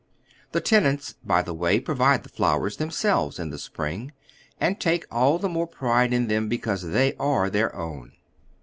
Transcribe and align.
The 0.51 0.61
tenants, 0.61 1.13
by 1.23 1.43
the 1.43 1.53
way, 1.53 1.79
provide 1.79 2.23
the 2.23 2.29
flowers 2.29 2.77
themselves 2.77 3.37
in 3.37 3.51
the 3.51 3.59
spring, 3.59 4.13
and 4.59 4.79
take 4.79 5.05
all 5.11 5.37
the 5.37 5.47
more 5.47 5.67
pride 5.67 6.11
in 6.11 6.25
them 6.27 6.49
because 6.49 6.81
they 6.81 7.13
are 7.19 7.51
their 7.51 7.75
own. 7.75 8.13